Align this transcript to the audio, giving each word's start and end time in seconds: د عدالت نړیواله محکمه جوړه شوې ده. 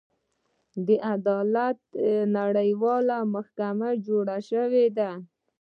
د 0.85 0.87
عدالت 1.11 1.79
نړیواله 2.37 3.17
محکمه 3.33 3.89
جوړه 4.07 4.37
شوې 4.49 4.85
ده. 4.97 5.11